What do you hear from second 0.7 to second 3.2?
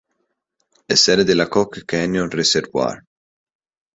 È sede della Choke Canyon Reservoir.